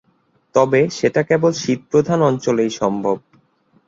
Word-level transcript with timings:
তবে 0.55 0.81
সেটা 0.97 1.21
কেবল 1.29 1.51
শীতপ্রধান 1.61 2.19
অঞ্চলেই 2.29 2.71
সম্ভব। 2.79 3.17